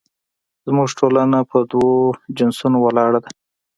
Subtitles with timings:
[0.65, 1.93] زموږ ټولنه په دوو
[2.37, 3.29] جنسونو ولاړه ده